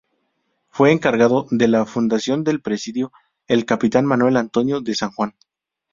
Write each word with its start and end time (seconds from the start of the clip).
Fue 0.69 0.91
encargado 0.91 1.45
de 1.51 1.67
la 1.67 1.85
fundación 1.85 2.43
del 2.43 2.59
presidio 2.59 3.11
el 3.47 3.65
Capitán 3.65 4.05
Manuel 4.07 4.35
Antonio 4.37 4.81
de 4.81 4.95
San 4.95 5.11
Juan. 5.11 5.35